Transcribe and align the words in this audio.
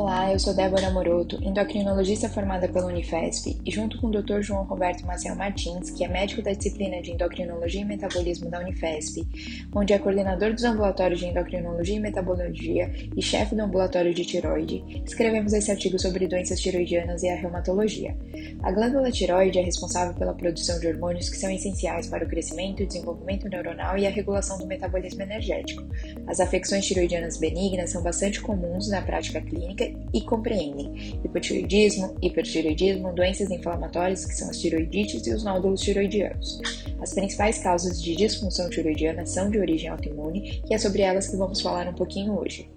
Olá, 0.00 0.32
eu 0.32 0.38
sou 0.38 0.54
Débora 0.54 0.92
Moroto, 0.92 1.42
endocrinologista 1.42 2.28
formada 2.28 2.68
pela 2.68 2.86
Unifesp, 2.86 3.58
e 3.66 3.68
junto 3.68 4.00
com 4.00 4.06
o 4.06 4.10
Dr. 4.12 4.42
João 4.42 4.62
Roberto 4.62 5.04
Maciel 5.04 5.34
Martins, 5.34 5.90
que 5.90 6.04
é 6.04 6.08
médico 6.08 6.40
da 6.40 6.52
disciplina 6.52 7.02
de 7.02 7.10
Endocrinologia 7.10 7.80
e 7.80 7.84
Metabolismo 7.84 8.48
da 8.48 8.60
Unifesp, 8.60 9.26
onde 9.74 9.92
é 9.92 9.98
coordenador 9.98 10.54
dos 10.54 10.62
ambulatórios 10.62 11.18
de 11.18 11.26
Endocrinologia 11.26 11.96
e 11.96 12.00
Metabologia 12.00 12.92
e 13.16 13.20
chefe 13.20 13.56
do 13.56 13.62
ambulatório 13.62 14.14
de 14.14 14.24
tiroide, 14.24 15.02
escrevemos 15.04 15.52
esse 15.52 15.68
artigo 15.68 15.98
sobre 15.98 16.28
doenças 16.28 16.60
tiroidianas 16.60 17.24
e 17.24 17.28
a 17.28 17.34
reumatologia. 17.34 18.16
A 18.62 18.70
glândula 18.70 19.10
tiroide 19.10 19.58
é 19.58 19.62
responsável 19.62 20.14
pela 20.14 20.32
produção 20.32 20.78
de 20.78 20.86
hormônios 20.86 21.28
que 21.28 21.36
são 21.36 21.50
essenciais 21.50 22.06
para 22.06 22.24
o 22.24 22.28
crescimento, 22.28 22.86
desenvolvimento 22.86 23.48
neuronal 23.48 23.98
e 23.98 24.06
a 24.06 24.10
regulação 24.10 24.58
do 24.58 24.66
metabolismo 24.66 25.22
energético. 25.22 25.82
As 26.28 26.38
afecções 26.38 26.86
tiroidianas 26.86 27.36
benignas 27.36 27.90
são 27.90 28.00
bastante 28.00 28.40
comuns 28.40 28.88
na 28.88 29.02
prática 29.02 29.40
clínica 29.40 29.87
e 30.12 30.20
compreendem 30.20 31.18
hipotiroidismo, 31.24 32.14
hipertiroidismo, 32.22 33.12
doenças 33.12 33.50
inflamatórias, 33.50 34.24
que 34.24 34.34
são 34.34 34.50
as 34.50 34.58
tiroidites 34.58 35.26
e 35.26 35.34
os 35.34 35.44
nódulos 35.44 35.80
tiroidianos. 35.80 36.60
As 37.00 37.12
principais 37.12 37.58
causas 37.58 38.02
de 38.02 38.16
disfunção 38.16 38.68
tiroidiana 38.70 39.26
são 39.26 39.50
de 39.50 39.58
origem 39.58 39.88
autoimune 39.88 40.62
e 40.68 40.74
é 40.74 40.78
sobre 40.78 41.02
elas 41.02 41.28
que 41.28 41.36
vamos 41.36 41.60
falar 41.60 41.88
um 41.88 41.94
pouquinho 41.94 42.38
hoje. 42.38 42.68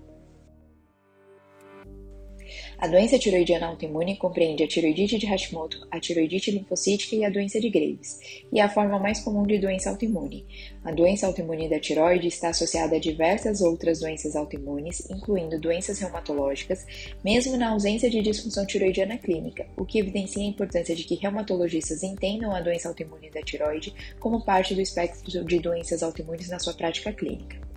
A 2.81 2.87
doença 2.87 3.19
tiroidiana 3.19 3.67
autoimune 3.67 4.17
compreende 4.17 4.63
a 4.63 4.67
tiroidite 4.67 5.19
de 5.19 5.27
Hashimoto, 5.27 5.85
a 5.91 5.99
tiroidite 5.99 6.49
linfocítica 6.49 7.15
e 7.15 7.23
a 7.23 7.29
doença 7.29 7.61
de 7.61 7.69
Graves, 7.69 8.19
e 8.51 8.59
é 8.59 8.63
a 8.63 8.69
forma 8.69 8.97
mais 8.97 9.19
comum 9.19 9.45
de 9.45 9.59
doença 9.59 9.91
autoimune. 9.91 10.43
A 10.83 10.91
doença 10.91 11.27
autoimune 11.27 11.69
da 11.69 11.79
tiroide 11.79 12.27
está 12.27 12.49
associada 12.49 12.95
a 12.95 12.99
diversas 12.99 13.61
outras 13.61 13.99
doenças 13.99 14.35
autoimunes, 14.35 15.07
incluindo 15.11 15.59
doenças 15.59 15.99
reumatológicas, 15.99 16.83
mesmo 17.23 17.55
na 17.55 17.69
ausência 17.69 18.09
de 18.09 18.19
disfunção 18.19 18.65
tiroidiana 18.65 19.15
clínica, 19.15 19.67
o 19.77 19.85
que 19.85 19.99
evidencia 19.99 20.41
a 20.41 20.47
importância 20.47 20.95
de 20.95 21.03
que 21.03 21.13
reumatologistas 21.13 22.01
entendam 22.01 22.51
a 22.51 22.61
doença 22.61 22.89
autoimune 22.89 23.29
da 23.29 23.43
tiroide 23.43 23.93
como 24.19 24.43
parte 24.43 24.73
do 24.73 24.81
espectro 24.81 25.45
de 25.45 25.59
doenças 25.59 26.01
autoimunes 26.01 26.49
na 26.49 26.57
sua 26.57 26.73
prática 26.73 27.13
clínica. 27.13 27.70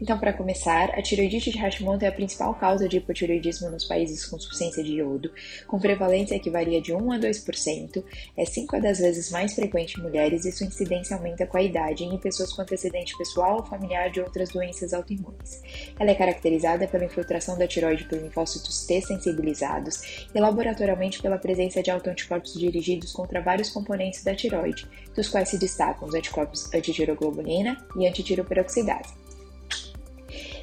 Então, 0.00 0.18
para 0.18 0.32
começar, 0.32 0.90
a 0.90 1.02
tiroidite 1.02 1.50
de 1.50 1.58
Hashimoto 1.58 2.04
é 2.04 2.08
a 2.08 2.12
principal 2.12 2.54
causa 2.54 2.88
de 2.88 2.98
hipotiroidismo 2.98 3.70
nos 3.70 3.84
países 3.84 4.24
com 4.26 4.36
insuficiência 4.36 4.82
de 4.82 4.94
iodo, 4.94 5.30
com 5.66 5.78
prevalência 5.78 6.38
que 6.38 6.50
varia 6.50 6.80
de 6.80 6.92
1 6.92 7.12
a 7.12 7.18
2%, 7.18 8.04
é 8.36 8.44
5 8.44 8.76
a 8.76 8.78
10 8.78 8.98
vezes 8.98 9.30
mais 9.30 9.54
frequente 9.54 9.98
em 9.98 10.02
mulheres 10.02 10.44
e 10.44 10.52
sua 10.52 10.66
incidência 10.66 11.16
aumenta 11.16 11.46
com 11.46 11.56
a 11.56 11.62
idade 11.62 12.04
em 12.04 12.18
pessoas 12.18 12.52
com 12.52 12.62
antecedente 12.62 13.16
pessoal 13.16 13.58
ou 13.58 13.66
familiar 13.66 14.10
de 14.10 14.20
outras 14.20 14.50
doenças 14.50 14.92
autoimunes. 14.92 15.62
Ela 15.98 16.10
é 16.10 16.14
caracterizada 16.14 16.86
pela 16.86 17.04
infiltração 17.04 17.58
da 17.58 17.66
tiroide 17.66 18.04
por 18.04 18.18
linfócitos 18.18 18.86
T 18.86 19.00
sensibilizados 19.00 20.28
e 20.34 20.40
laboratorialmente 20.40 21.20
pela 21.22 21.38
presença 21.38 21.82
de 21.82 21.90
autoanticorpos 21.90 22.54
dirigidos 22.54 23.12
contra 23.12 23.40
vários 23.40 23.70
componentes 23.70 24.22
da 24.22 24.34
tiroide, 24.34 24.86
dos 25.14 25.28
quais 25.28 25.48
se 25.48 25.58
destacam 25.58 26.08
os 26.08 26.14
anticorpos 26.14 26.72
antitiroglobulina 26.72 27.76
e 27.96 28.06
antitiroperoxidase. 28.06 29.25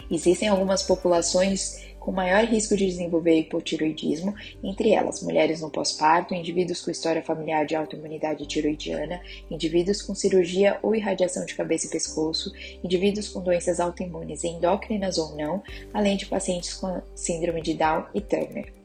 Existem 0.09 0.47
algumas 0.47 0.83
populações 0.83 1.83
com 2.03 2.11
maior 2.11 2.43
risco 2.43 2.75
de 2.75 2.85
desenvolver 2.85 3.39
hipotiroidismo, 3.39 4.35
entre 4.61 4.91
elas 4.91 5.23
mulheres 5.23 5.61
no 5.61 5.69
pós-parto, 5.69 6.33
indivíduos 6.33 6.81
com 6.81 6.91
história 6.91 7.23
familiar 7.23 7.65
de 7.65 7.75
autoimunidade 7.75 8.45
tiroidiana, 8.45 9.21
indivíduos 9.49 10.01
com 10.01 10.13
cirurgia 10.13 10.77
ou 10.83 10.93
irradiação 10.93 11.45
de 11.45 11.55
cabeça 11.55 11.87
e 11.87 11.89
pescoço, 11.89 12.51
indivíduos 12.83 13.29
com 13.29 13.41
doenças 13.41 13.79
autoimunes 13.79 14.43
endócrinas 14.43 15.17
ou 15.17 15.33
não, 15.37 15.63
além 15.93 16.17
de 16.17 16.25
pacientes 16.25 16.73
com 16.73 17.01
síndrome 17.15 17.61
de 17.61 17.73
Down 17.73 18.05
e 18.13 18.19
Turner. 18.19 18.82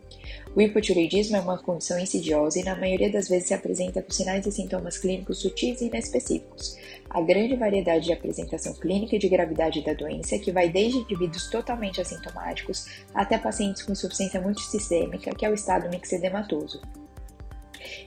O 0.54 0.60
hipotireoidismo 0.60 1.36
é 1.36 1.40
uma 1.40 1.58
condição 1.58 1.98
insidiosa 1.98 2.58
e, 2.58 2.64
na 2.64 2.74
maioria 2.74 3.10
das 3.10 3.28
vezes, 3.28 3.48
se 3.48 3.54
apresenta 3.54 4.02
com 4.02 4.10
sinais 4.10 4.46
e 4.46 4.52
sintomas 4.52 4.98
clínicos 4.98 5.38
sutis 5.38 5.80
e 5.80 5.86
inespecíficos. 5.86 6.76
A 7.08 7.20
grande 7.20 7.54
variedade 7.56 8.06
de 8.06 8.12
apresentação 8.12 8.74
clínica 8.74 9.16
e 9.16 9.18
de 9.18 9.28
gravidade 9.28 9.84
da 9.84 9.92
doença, 9.92 10.38
que 10.38 10.52
vai 10.52 10.68
desde 10.68 10.98
indivíduos 10.98 11.48
totalmente 11.48 12.00
assintomáticos 12.00 12.86
até 13.14 13.38
pacientes 13.38 13.82
com 13.82 13.92
insuficiência 13.92 14.40
multissistêmica, 14.40 15.34
que 15.34 15.46
é 15.46 15.50
o 15.50 15.54
estado 15.54 15.88
mixedematoso. 15.88 16.80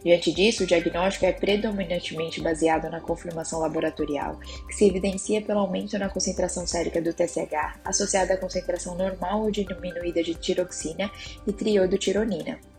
Diante 0.04 0.32
disso, 0.32 0.64
o 0.64 0.68
diagnóstico 0.68 1.26
é 1.26 1.32
predominantemente 1.32 2.42
baseado 2.42 2.90
na 2.90 3.02
confirmação 3.02 3.60
laboratorial, 3.60 4.40
que 4.68 4.76
se 4.76 4.88
evidencia 4.88 5.42
pelo 5.42 5.60
aumento 5.60 5.98
na 5.98 6.10
concentração 6.10 6.66
sérica 6.66 7.02
do 7.02 7.14
TSH, 7.14 7.80
associada 7.84 8.34
à 8.34 8.38
concentração 8.38 8.96
normal 8.96 9.44
ou 9.44 9.52
diminuída 9.52 10.24
de 10.24 10.36
tiroxina 10.36 11.10
e 11.46 11.54
triodotironina. 11.54 12.71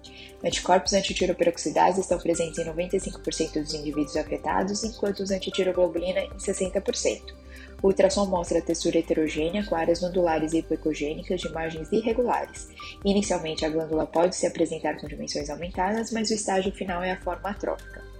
Anticorpos 0.44 0.92
antitiroperoxidase 0.92 2.00
estão 2.00 2.18
presentes 2.18 2.58
em 2.58 2.64
95% 2.64 3.60
dos 3.60 3.74
indivíduos 3.74 4.16
afetados, 4.16 4.82
enquanto 4.82 5.20
os 5.20 5.30
antitiroglobulina 5.30 6.20
em 6.20 6.30
60%. 6.30 7.34
O 7.80 7.88
ultrassom 7.88 8.26
mostra 8.26 8.60
textura 8.60 8.98
heterogênea 8.98 9.64
com 9.64 9.74
áreas 9.74 10.00
nodulares 10.00 10.52
e 10.52 10.58
hipoecogênicas 10.58 11.40
de 11.40 11.52
margens 11.52 11.90
irregulares. 11.92 12.68
Inicialmente, 13.04 13.64
a 13.64 13.68
glândula 13.68 14.06
pode 14.06 14.36
se 14.36 14.46
apresentar 14.46 15.00
com 15.00 15.06
dimensões 15.06 15.48
aumentadas, 15.48 16.12
mas 16.12 16.30
o 16.30 16.34
estágio 16.34 16.72
final 16.72 17.02
é 17.02 17.12
a 17.12 17.20
forma 17.20 17.50
atrófica. 17.50 18.11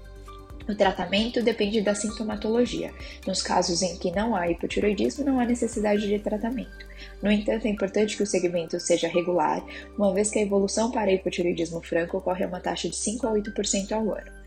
O 0.69 0.75
tratamento 0.75 1.43
depende 1.43 1.81
da 1.81 1.95
sintomatologia. 1.95 2.93
Nos 3.27 3.43
casos 3.43 3.83
em 3.83 3.97
que 3.97 4.11
não 4.11 4.37
há 4.37 4.49
hipotiroidismo, 4.49 5.25
não 5.25 5.41
há 5.41 5.45
necessidade 5.45 6.07
de 6.07 6.19
tratamento. 6.19 6.87
No 7.21 7.31
entanto, 7.31 7.67
é 7.67 7.71
importante 7.71 8.17
que 8.17 8.23
o 8.23 8.27
segmento 8.27 8.79
seja 8.79 9.09
regular, 9.09 9.65
uma 9.97 10.13
vez 10.15 10.31
que 10.31 10.39
a 10.39 10.43
evolução 10.43 10.91
para 10.91 11.13
hipotiroidismo 11.13 11.83
franco 11.83 12.19
ocorre 12.19 12.45
a 12.45 12.49
uma 12.49 12.61
taxa 12.61 12.89
de 12.89 12.97
5 12.97 13.27
a 13.27 13.33
8% 13.33 13.93
ao 13.93 14.15
ano. 14.15 14.42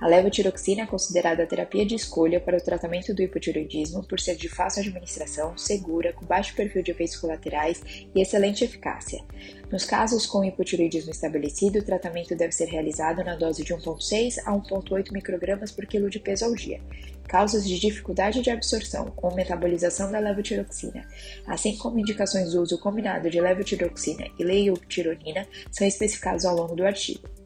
A 0.00 0.06
levotiroxina 0.06 0.84
é 0.84 0.86
considerada 0.86 1.42
a 1.42 1.46
terapia 1.46 1.84
de 1.84 1.94
escolha 1.94 2.40
para 2.40 2.56
o 2.56 2.60
tratamento 2.60 3.12
do 3.12 3.20
hipotiroidismo 3.20 4.02
por 4.02 4.18
ser 4.18 4.34
de 4.34 4.48
fácil 4.48 4.80
administração, 4.80 5.58
segura, 5.58 6.10
com 6.14 6.24
baixo 6.24 6.54
perfil 6.54 6.82
de 6.82 6.90
efeitos 6.90 7.16
colaterais 7.16 7.82
e 8.14 8.18
excelente 8.18 8.64
eficácia. 8.64 9.22
Nos 9.70 9.84
casos 9.84 10.24
com 10.24 10.42
hipotiroidismo 10.42 11.10
estabelecido, 11.10 11.80
o 11.80 11.84
tratamento 11.84 12.34
deve 12.34 12.52
ser 12.52 12.64
realizado 12.64 13.22
na 13.22 13.36
dose 13.36 13.62
de 13.62 13.74
1,6 13.74 14.38
a 14.46 14.52
1,8 14.52 15.12
microgramas 15.12 15.70
por 15.70 15.84
quilo 15.84 16.08
de 16.08 16.18
peso 16.18 16.46
ao 16.46 16.54
dia. 16.54 16.80
Causas 17.28 17.68
de 17.68 17.78
dificuldade 17.78 18.40
de 18.40 18.50
absorção 18.50 19.12
ou 19.18 19.34
metabolização 19.34 20.10
da 20.10 20.18
levotiroxina, 20.18 21.06
assim 21.46 21.76
como 21.76 21.98
indicações 21.98 22.52
do 22.52 22.62
uso 22.62 22.78
combinado 22.78 23.28
de 23.28 23.38
levotiroxina 23.38 24.26
e 24.38 24.44
leiotironina, 24.44 25.46
são 25.70 25.86
especificados 25.86 26.46
ao 26.46 26.56
longo 26.56 26.74
do 26.74 26.86
artigo. 26.86 27.39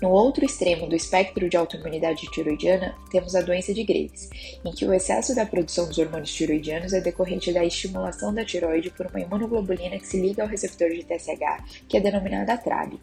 No 0.00 0.10
outro 0.10 0.44
extremo 0.44 0.86
do 0.86 0.94
espectro 0.94 1.48
de 1.48 1.56
autoimunidade 1.56 2.30
tiroidiana, 2.30 2.94
temos 3.10 3.34
a 3.34 3.40
doença 3.40 3.74
de 3.74 3.82
Graves, 3.82 4.30
em 4.64 4.70
que 4.70 4.84
o 4.84 4.94
excesso 4.94 5.34
da 5.34 5.44
produção 5.44 5.88
dos 5.88 5.98
hormônios 5.98 6.32
tiroidianos 6.32 6.92
é 6.92 7.00
decorrente 7.00 7.52
da 7.52 7.64
estimulação 7.64 8.32
da 8.32 8.44
tiroide 8.44 8.90
por 8.90 9.06
uma 9.06 9.20
imunoglobulina 9.20 9.98
que 9.98 10.06
se 10.06 10.20
liga 10.20 10.44
ao 10.44 10.48
receptor 10.48 10.90
de 10.90 11.02
TSH, 11.02 11.82
que 11.88 11.96
é 11.96 12.00
denominada 12.00 12.56
TRAB. 12.56 13.00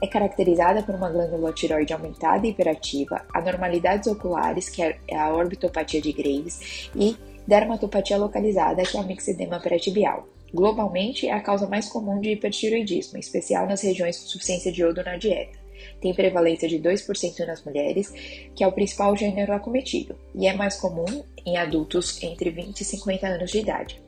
É 0.00 0.06
caracterizada 0.06 0.84
por 0.84 0.94
uma 0.94 1.10
glândula 1.10 1.52
tiroide 1.52 1.92
aumentada 1.92 2.46
e 2.46 2.50
hiperativa, 2.50 3.26
anormalidades 3.34 4.06
oculares, 4.06 4.68
que 4.68 4.82
é 4.82 5.16
a 5.16 5.34
orbitopatia 5.34 6.00
de 6.00 6.12
Graves, 6.12 6.90
e 6.94 7.16
dermatopatia 7.44 8.18
localizada, 8.18 8.84
que 8.84 8.96
é 8.96 9.00
o 9.00 9.04
mixedema 9.04 9.58
pré-tibial. 9.58 10.28
Globalmente, 10.54 11.26
é 11.26 11.32
a 11.32 11.40
causa 11.40 11.66
mais 11.66 11.88
comum 11.88 12.20
de 12.20 12.30
hipertiroidismo, 12.30 13.16
em 13.16 13.20
especial 13.20 13.66
nas 13.66 13.82
regiões 13.82 14.16
com 14.20 14.28
suficiência 14.28 14.70
de 14.70 14.82
iodo 14.82 15.02
na 15.02 15.16
dieta 15.16 15.65
tem 16.00 16.14
prevalência 16.14 16.68
de 16.68 16.78
2% 16.78 17.46
nas 17.46 17.64
mulheres, 17.64 18.12
que 18.54 18.62
é 18.62 18.66
o 18.66 18.72
principal 18.72 19.16
gênero 19.16 19.52
acometido, 19.52 20.16
e 20.34 20.46
é 20.46 20.54
mais 20.54 20.76
comum 20.76 21.24
em 21.44 21.56
adultos 21.56 22.22
entre 22.22 22.50
20 22.50 22.80
e 22.80 22.84
50 22.84 23.26
anos 23.26 23.50
de 23.50 23.58
idade. 23.58 24.06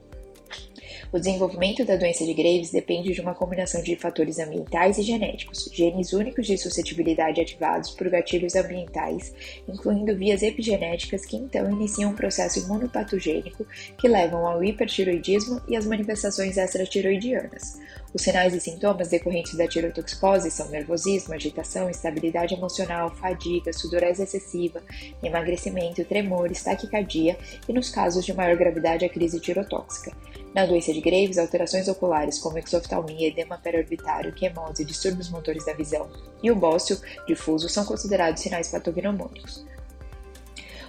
O 1.11 1.19
desenvolvimento 1.19 1.87
da 1.87 1.97
doença 1.97 2.23
de 2.23 2.35
Graves 2.35 2.70
depende 2.70 3.15
de 3.15 3.20
uma 3.23 3.35
combinação 3.35 3.82
de 3.82 3.97
fatores 3.97 4.38
ambientais 4.38 4.99
e 4.99 5.03
genéticos, 5.03 5.70
genes 5.73 6.12
únicos 6.12 6.47
de 6.47 6.59
suscetibilidade 6.59 7.41
ativados 7.41 7.93
por 7.93 8.11
gatilhos 8.11 8.55
ambientais, 8.55 9.32
incluindo 9.67 10.14
vias 10.14 10.43
epigenéticas 10.43 11.25
que 11.25 11.37
então 11.37 11.71
iniciam 11.71 12.11
um 12.11 12.14
processo 12.14 12.59
imunopatogênico 12.59 13.67
que 13.97 14.06
levam 14.06 14.47
ao 14.47 14.62
hipertiroidismo 14.62 15.62
e 15.67 15.76
às 15.76 15.87
manifestações 15.87 16.59
extratiroidianas. 16.59 17.79
Os 18.14 18.22
sinais 18.22 18.55
e 18.55 18.60
sintomas 18.60 19.08
decorrentes 19.08 19.55
da 19.55 19.69
tirotoxicose 19.69 20.50
são 20.50 20.69
nervosismo, 20.70 21.34
agitação, 21.34 21.90
instabilidade 21.90 22.55
emocional, 22.55 23.14
fadiga, 23.14 23.72
sudorese 23.72 24.22
excessiva, 24.22 24.82
emagrecimento, 25.22 26.05
tremores, 26.05 26.62
taquicardia 26.62 27.37
e, 27.69 27.72
nos 27.72 27.90
casos 27.90 28.25
de 28.25 28.32
maior 28.32 28.56
gravidade, 28.56 29.05
a 29.05 29.08
crise 29.08 29.38
tirotóxica. 29.38 30.16
Na 30.55 30.64
doença 30.64 30.93
de 30.93 31.00
Graves, 31.02 31.37
alterações 31.37 31.87
oculares 31.87 32.38
como 32.38 32.58
exoftalmia, 32.58 33.28
edema 33.28 33.58
periorbitário, 33.58 34.32
quemose, 34.32 34.84
distúrbios 34.84 35.28
motores 35.28 35.66
da 35.66 35.75
visão 35.75 36.08
e 36.43 36.50
o 36.50 36.56
bócio 36.56 36.99
difuso 37.26 37.69
são 37.69 37.84
considerados 37.84 38.43
sinais 38.43 38.69
patognomônicos. 38.69 39.64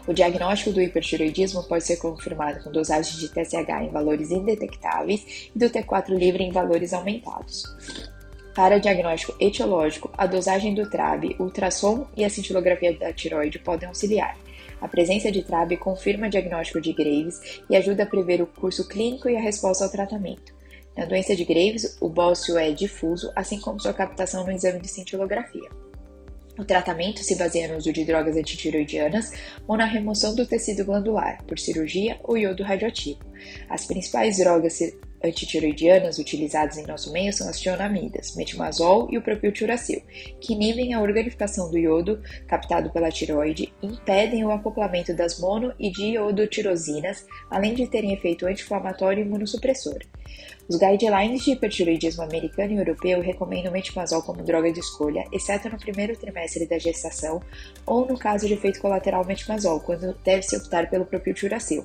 O 0.09 0.13
diagnóstico 0.13 0.71
do 0.71 0.81
hipertiroidismo 0.81 1.61
pode 1.65 1.83
ser 1.83 1.97
confirmado 1.97 2.63
com 2.63 2.71
dosagem 2.71 3.19
de 3.19 3.29
TSH 3.29 3.69
em 3.83 3.91
valores 3.91 4.31
indetectáveis 4.31 5.51
e 5.53 5.59
do 5.59 5.69
T4 5.69 6.17
livre 6.17 6.43
em 6.43 6.51
valores 6.51 6.93
aumentados. 6.93 7.63
Para 8.55 8.79
diagnóstico 8.79 9.35
etiológico, 9.39 10.09
a 10.17 10.25
dosagem 10.25 10.73
do 10.73 10.89
TRAB, 10.89 11.35
ultrassom 11.39 12.07
e 12.17 12.25
a 12.25 12.29
cintilografia 12.29 12.97
da 12.97 13.13
tiroide 13.13 13.59
podem 13.59 13.87
auxiliar. 13.87 14.35
A 14.81 14.87
presença 14.87 15.31
de 15.31 15.43
TRAB 15.43 15.77
confirma 15.77 16.27
diagnóstico 16.27 16.81
de 16.81 16.91
Graves 16.91 17.61
e 17.69 17.75
ajuda 17.75 18.01
a 18.01 18.07
prever 18.07 18.41
o 18.41 18.47
curso 18.47 18.87
clínico 18.87 19.29
e 19.29 19.37
a 19.37 19.39
resposta 19.39 19.83
ao 19.83 19.91
tratamento. 19.91 20.51
Na 20.97 21.05
doença 21.05 21.35
de 21.35 21.45
Graves, 21.45 21.97
o 22.01 22.09
bócio 22.09 22.57
é 22.57 22.71
difuso, 22.71 23.31
assim 23.35 23.61
como 23.61 23.79
sua 23.79 23.93
captação 23.93 24.43
no 24.43 24.51
exame 24.51 24.79
de 24.79 24.87
cintilografia. 24.87 25.69
O 26.59 26.65
tratamento 26.65 27.23
se 27.23 27.37
baseia 27.37 27.69
no 27.69 27.77
uso 27.77 27.93
de 27.93 28.03
drogas 28.03 28.35
antitiroidianas 28.35 29.31
ou 29.65 29.77
na 29.77 29.85
remoção 29.85 30.35
do 30.35 30.45
tecido 30.45 30.83
glandular, 30.83 31.41
por 31.45 31.57
cirurgia 31.57 32.19
ou 32.21 32.37
iodo 32.37 32.63
radioativo. 32.63 33.28
As 33.69 33.85
principais 33.85 34.37
drogas 34.37 34.79
antitiroidianas 35.23 36.17
utilizadas 36.17 36.77
em 36.77 36.85
nosso 36.85 37.11
meio 37.11 37.33
são 37.33 37.49
as 37.49 37.59
tionamidas, 37.59 38.35
metimazol 38.35 39.07
e 39.11 39.17
o 39.17 39.21
propiltiuracil, 39.21 40.01
que 40.39 40.53
inibem 40.53 40.93
a 40.93 41.01
organificação 41.01 41.69
do 41.69 41.77
iodo 41.77 42.21
captado 42.47 42.89
pela 42.89 43.11
tiroide, 43.11 43.73
impedem 43.81 44.45
o 44.45 44.51
acoplamento 44.51 45.13
das 45.13 45.39
mono 45.39 45.73
e 45.77 45.91
diiodotirosinas, 45.91 47.25
além 47.49 47.73
de 47.73 47.87
terem 47.87 48.13
efeito 48.13 48.45
anti-inflamatório 48.45 49.23
e 49.23 49.25
imunossupressor. 49.25 49.99
Os 50.69 50.77
guidelines 50.77 51.43
de 51.43 51.51
hipertiroidismo 51.51 52.21
americano 52.21 52.73
e 52.73 52.77
europeu 52.77 53.21
recomendam 53.21 53.71
metimazol 53.71 54.21
como 54.21 54.43
droga 54.43 54.71
de 54.71 54.79
escolha, 54.79 55.25
exceto 55.33 55.67
no 55.67 55.79
primeiro 55.79 56.15
trimestre 56.15 56.67
da 56.67 56.77
gestação 56.77 57.41
ou 57.87 58.05
no 58.05 58.17
caso 58.17 58.47
de 58.47 58.53
efeito 58.53 58.79
colateral 58.79 59.25
metimazol, 59.25 59.79
quando 59.79 60.15
deve-se 60.23 60.55
optar 60.55 60.87
pelo 60.87 61.05
propiltiuracil. 61.05 61.83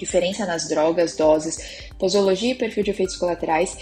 Diferença 0.00 0.46
nas 0.46 0.66
drogas, 0.66 1.14
doses, 1.14 1.90
posologia 1.98 2.52
e 2.52 2.54
perfil 2.54 2.82
de 2.82 2.90
efeitos 2.90 3.16
colaterais 3.16 3.76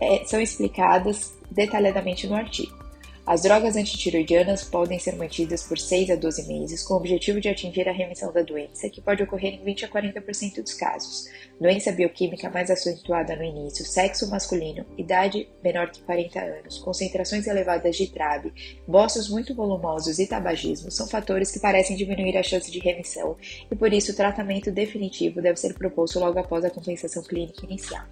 é, 0.00 0.24
são 0.24 0.40
explicadas 0.40 1.34
detalhadamente 1.50 2.26
no 2.26 2.34
artigo. 2.34 2.83
As 3.26 3.40
drogas 3.40 3.74
antitiroidianas 3.74 4.64
podem 4.64 4.98
ser 4.98 5.16
mantidas 5.16 5.62
por 5.62 5.78
6 5.78 6.10
a 6.10 6.14
12 6.14 6.46
meses 6.46 6.82
com 6.82 6.92
o 6.92 6.98
objetivo 6.98 7.40
de 7.40 7.48
atingir 7.48 7.88
a 7.88 7.92
remissão 7.92 8.30
da 8.30 8.42
doença, 8.42 8.90
que 8.90 9.00
pode 9.00 9.22
ocorrer 9.22 9.54
em 9.54 9.64
20 9.64 9.86
a 9.86 9.88
40% 9.88 10.62
dos 10.62 10.74
casos. 10.74 11.26
Doença 11.58 11.90
bioquímica 11.90 12.50
mais 12.50 12.70
acentuada 12.70 13.34
no 13.34 13.42
início, 13.42 13.82
sexo 13.82 14.28
masculino, 14.28 14.84
idade 14.98 15.48
menor 15.62 15.90
que 15.90 16.02
40 16.02 16.38
anos, 16.38 16.78
concentrações 16.80 17.46
elevadas 17.46 17.96
de 17.96 18.08
TRAB, 18.08 18.52
bossos 18.86 19.30
muito 19.30 19.54
volumosos 19.54 20.18
e 20.18 20.26
tabagismo 20.26 20.90
são 20.90 21.08
fatores 21.08 21.50
que 21.50 21.60
parecem 21.60 21.96
diminuir 21.96 22.36
a 22.36 22.42
chance 22.42 22.70
de 22.70 22.78
remissão 22.78 23.38
e 23.70 23.74
por 23.74 23.90
isso 23.90 24.12
o 24.12 24.16
tratamento 24.16 24.70
definitivo 24.70 25.40
deve 25.40 25.58
ser 25.58 25.72
proposto 25.72 26.20
logo 26.20 26.38
após 26.38 26.62
a 26.62 26.70
compensação 26.70 27.22
clínica 27.22 27.64
inicial. 27.64 28.04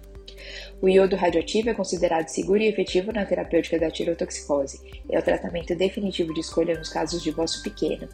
O 0.81 0.89
iodo 0.89 1.15
radioativo 1.15 1.69
é 1.69 1.73
considerado 1.73 2.27
seguro 2.27 2.61
e 2.61 2.67
efetivo 2.67 3.11
na 3.11 3.25
terapêutica 3.25 3.79
da 3.79 3.89
tirotoxicose. 3.89 4.79
É 5.09 5.19
o 5.19 5.23
tratamento 5.23 5.75
definitivo 5.75 6.33
de 6.33 6.41
escolha 6.41 6.77
nos 6.77 6.89
casos 6.89 7.21
de 7.21 7.31
bócio 7.31 7.61
pequeno. 7.63 8.07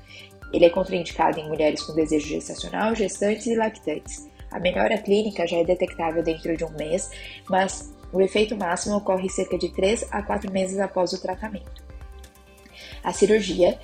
Ele 0.53 0.65
é 0.65 0.69
contraindicado 0.69 1.39
em 1.39 1.47
mulheres 1.47 1.81
com 1.83 1.93
desejo 1.93 2.27
gestacional, 2.27 2.95
gestantes 2.95 3.47
e 3.47 3.55
lactantes. 3.55 4.27
A 4.51 4.59
melhora 4.59 4.97
clínica 4.97 5.45
já 5.45 5.57
é 5.57 5.63
detectável 5.63 6.23
dentro 6.23 6.55
de 6.57 6.63
um 6.63 6.71
mês, 6.71 7.11
mas 7.47 7.93
o 8.11 8.19
efeito 8.19 8.57
máximo 8.57 8.95
ocorre 8.95 9.29
cerca 9.29 9.57
de 9.57 9.69
3 9.69 10.07
a 10.11 10.23
4 10.23 10.51
meses 10.51 10.79
após 10.79 11.13
o 11.13 11.21
tratamento. 11.21 11.83
A 13.03 13.13
cirurgia 13.13 13.79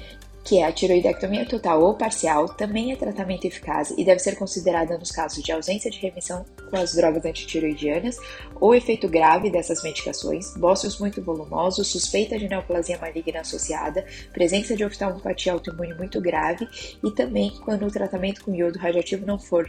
que 0.45 0.59
é 0.59 0.63
a 0.63 0.71
tiroidectomia 0.71 1.43
total 1.43 1.81
ou 1.81 1.95
parcial, 1.95 2.47
também 2.47 2.91
é 2.91 2.95
tratamento 2.95 3.45
eficaz 3.45 3.89
e 3.97 4.05
deve 4.05 4.19
ser 4.19 4.35
considerada 4.35 4.95
nos 4.95 5.09
casos 5.09 5.43
de 5.43 5.51
ausência 5.51 5.89
de 5.89 5.97
remissão 5.97 6.45
com 6.69 6.77
as 6.77 6.93
drogas 6.93 7.25
antitiroidianas 7.25 8.17
ou 8.61 8.75
efeito 8.75 9.09
grave 9.09 9.49
dessas 9.49 9.81
medicações, 9.81 10.55
bócios 10.55 10.99
muito 10.99 11.19
volumosos, 11.19 11.87
suspeita 11.87 12.37
de 12.37 12.47
neoplasia 12.47 12.99
maligna 12.99 13.41
associada, 13.41 14.05
presença 14.31 14.75
de 14.75 14.85
oftalmopatia 14.85 15.51
autoimune 15.51 15.95
muito 15.95 16.21
grave 16.21 16.67
e 17.03 17.09
também 17.09 17.49
quando 17.65 17.87
o 17.87 17.91
tratamento 17.91 18.43
com 18.43 18.53
iodo 18.53 18.77
radioativo 18.77 19.25
não 19.25 19.39
for 19.39 19.67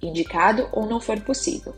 indicado 0.00 0.68
ou 0.70 0.86
não 0.86 1.00
for 1.00 1.18
possível. 1.20 1.74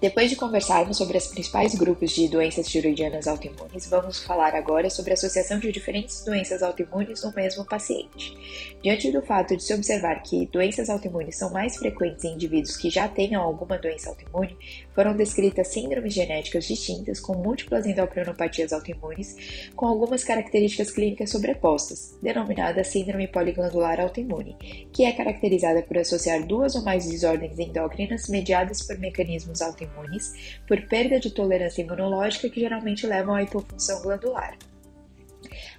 Depois 0.00 0.28
de 0.28 0.36
conversarmos 0.36 0.98
sobre 0.98 1.16
os 1.16 1.28
principais 1.28 1.74
grupos 1.74 2.10
de 2.10 2.28
doenças 2.28 2.66
tiroidianas 2.66 3.26
autoimunes, 3.28 3.86
vamos 3.86 4.22
falar 4.22 4.54
agora 4.54 4.90
sobre 4.90 5.12
a 5.12 5.14
associação 5.14 5.58
de 5.58 5.70
diferentes 5.70 6.22
doenças 6.24 6.62
autoimunes 6.62 7.22
no 7.22 7.32
mesmo 7.32 7.64
paciente. 7.64 8.36
Diante 8.82 9.10
do 9.10 9.22
fato 9.22 9.56
de 9.56 9.62
se 9.62 9.72
observar 9.72 10.20
que 10.22 10.46
doenças 10.46 10.90
autoimunes 10.90 11.36
são 11.36 11.50
mais 11.50 11.76
frequentes 11.76 12.24
em 12.24 12.34
indivíduos 12.34 12.76
que 12.76 12.90
já 12.90 13.08
tenham 13.08 13.40
alguma 13.40 13.78
doença 13.78 14.10
autoimune, 14.10 14.56
foram 14.94 15.16
descritas 15.16 15.68
síndromes 15.68 16.12
genéticas 16.12 16.66
distintas 16.66 17.20
com 17.20 17.34
múltiplas 17.34 17.86
endocrinopatias 17.86 18.72
autoimunes 18.72 19.70
com 19.74 19.86
algumas 19.86 20.24
características 20.24 20.90
clínicas 20.90 21.30
sobrepostas, 21.30 22.18
denominada 22.20 22.84
síndrome 22.84 23.28
poliglandular 23.28 24.00
autoimune, 24.00 24.88
que 24.92 25.04
é 25.04 25.12
caracterizada 25.12 25.82
por 25.82 25.96
associar 25.98 26.44
duas 26.44 26.74
ou 26.74 26.82
mais 26.82 27.08
desordens 27.08 27.58
endócrinas 27.58 28.28
mediadas 28.28 28.82
por 28.82 28.98
mecanismos 28.98 29.62
autoimunes 29.62 29.83
imunes 29.84 30.58
por 30.66 30.80
perda 30.88 31.20
de 31.20 31.30
tolerância 31.30 31.82
imunológica 31.82 32.48
que 32.48 32.60
geralmente 32.60 33.06
levam 33.06 33.34
à 33.34 33.42
hipofunção 33.42 34.02
glandular. 34.02 34.56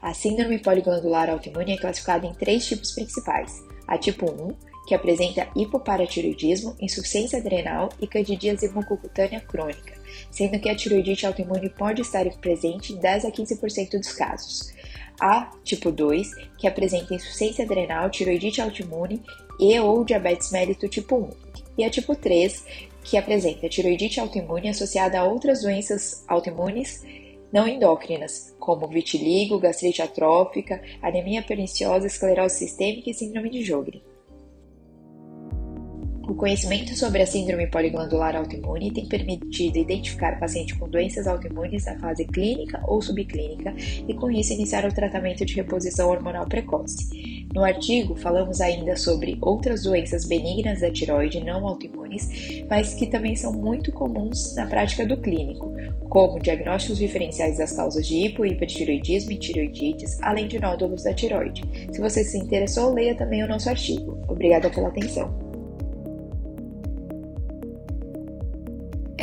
A 0.02 0.14
síndrome 0.14 0.60
poliglandular 0.60 1.30
autoimune 1.30 1.74
é 1.74 1.78
classificada 1.78 2.26
em 2.26 2.34
três 2.34 2.66
tipos 2.68 2.92
principais: 2.92 3.52
a 3.88 3.98
tipo 3.98 4.26
1, 4.32 4.56
que 4.88 4.94
apresenta 4.94 5.48
hipoparatiroidismo, 5.56 6.76
insuficiência 6.80 7.40
adrenal 7.40 7.90
e 8.00 8.08
candidíase 8.08 8.70
mucocutânea 8.70 9.42
crônica, 9.42 9.94
sendo 10.30 10.60
que 10.60 10.70
a 10.70 10.76
tiroidite 10.76 11.26
autoimune 11.26 11.70
pode 11.70 12.02
estar 12.02 12.26
presente 12.38 12.94
em 12.94 12.98
10 12.98 13.26
a 13.26 13.32
15% 13.32 13.92
dos 13.98 14.14
casos. 14.14 14.74
A 15.20 15.50
tipo 15.64 15.92
2, 15.92 16.30
que 16.58 16.68
apresenta 16.68 17.16
insuficiência 17.16 17.66
adrenal, 17.66 18.10
tiroidite 18.10 18.62
autoimune 18.62 19.24
e 19.60 19.80
ou 19.80 20.04
diabetes 20.04 20.52
mellitus 20.52 20.90
tipo 20.90 21.16
1. 21.16 21.30
E 21.78 21.84
a 21.84 21.90
tipo 21.90 22.16
3, 22.16 22.66
que 23.06 23.18
apresenta 23.18 23.70
tiroidite 23.70 24.20
autoimune 24.20 24.68
associada 24.68 25.20
a 25.20 25.24
outras 25.24 25.62
doenças 25.62 26.26
autoimunes 26.28 27.04
não 27.54 27.68
endócrinas, 27.68 28.54
como 28.60 28.88
vitiligo, 28.88 29.60
gastrite 29.60 30.02
atrófica, 30.02 30.82
anemia 31.02 31.42
perniciosa, 31.42 32.08
esclerose 32.08 32.58
sistêmica 32.58 33.10
e 33.10 33.14
síndrome 33.14 33.50
de 33.50 33.64
Jogren. 33.64 34.02
O 36.28 36.34
conhecimento 36.34 36.98
sobre 36.98 37.22
a 37.22 37.26
síndrome 37.28 37.68
poliglandular 37.68 38.36
autoimune 38.36 38.92
tem 38.92 39.06
permitido 39.06 39.78
identificar 39.78 40.40
paciente 40.40 40.76
com 40.76 40.90
doenças 40.90 41.28
autoimunes 41.28 41.86
na 41.86 42.00
fase 42.00 42.26
clínica 42.26 42.82
ou 42.88 43.00
subclínica 43.00 43.76
e, 44.08 44.14
com 44.16 44.32
isso, 44.32 44.54
iniciar 44.54 44.86
o 44.86 44.94
tratamento 44.94 45.46
de 45.46 45.54
reposição 45.54 46.10
hormonal 46.10 46.48
precoce. 46.48 47.46
No 47.54 47.64
artigo, 47.64 48.16
falamos 48.16 48.60
ainda 48.60 48.96
sobre 48.96 49.38
outras 49.40 49.84
doenças 49.84 50.26
benignas 50.26 50.82
da 50.82 50.92
tiroide 50.92 51.44
não 51.44 51.68
autoimunes, 51.68 52.28
mas 52.68 52.96
que 52.96 53.06
também 53.06 53.36
são 53.36 53.54
muito 53.54 53.92
comuns 53.92 54.56
na 54.56 54.66
prática 54.66 55.06
do 55.06 55.18
clínico, 55.18 55.72
como 56.10 56.40
diagnósticos 56.40 56.98
diferenciais 56.98 57.60
das 57.60 57.74
causas 57.74 58.08
de 58.08 58.26
hipo 58.26 58.44
e 58.44 58.50
hipertiroidismo 58.50 59.32
e 59.32 59.38
tiroidites, 59.38 60.18
além 60.24 60.48
de 60.48 60.60
nódulos 60.60 61.04
da 61.04 61.14
tiroide. 61.14 61.64
Se 61.94 62.02
você 62.02 62.24
se 62.24 62.38
interessou, 62.38 62.94
leia 62.94 63.14
também 63.14 63.44
o 63.44 63.48
nosso 63.48 63.70
artigo. 63.70 64.18
Obrigada 64.28 64.70
pela 64.72 64.88
atenção. 64.88 65.45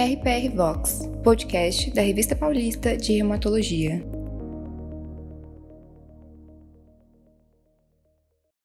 RPR 0.03 0.53
Vox, 0.53 1.09
podcast 1.23 1.95
da 1.95 2.03
Revista 2.03 2.35
Paulista 2.35 2.97
de 2.97 3.13
Reumatologia. 3.13 4.03